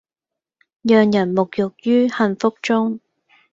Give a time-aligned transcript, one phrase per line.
[0.81, 2.99] 讓人沐浴於幸福中